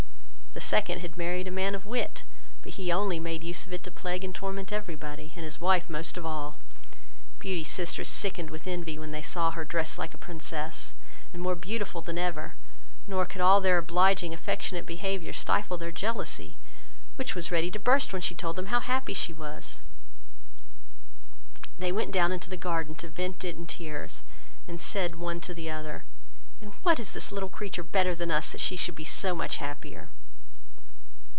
[0.53, 2.23] The second had married a man of wit,
[2.61, 5.61] but he only made use of it to plague and torment every body, and his
[5.61, 6.57] wife most of all.
[7.39, 10.93] Beauty's sisters sickened with envy, when they saw her dressed like a Princess,
[11.31, 12.55] and more beautiful than ever;
[13.07, 16.57] nor could all her obliging affectionate behaviour stifle their jealousy,
[17.15, 19.79] which was ready to burst when she told them how happy she was.
[21.79, 24.21] They went down into the garden to vent it in tears;
[24.67, 26.03] and said one to the other,
[26.59, 29.55] "In what is this little creature better than us, that she should be so much
[29.57, 30.09] happier?"